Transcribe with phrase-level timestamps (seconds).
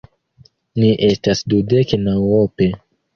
[0.83, 2.69] Ni estas dudek naŭope.